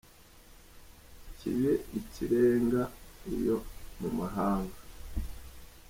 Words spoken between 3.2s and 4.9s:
iyo mu mahanga